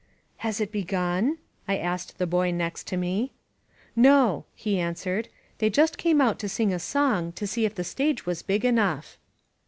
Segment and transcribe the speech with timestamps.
[0.37, 1.33] "Has it begun ?'^'
[1.67, 3.33] 'I: asked a boy next to me.
[3.95, 7.83] No," he answered; "they just came out to sing a song to see if the
[7.83, 9.19] stage was big enough."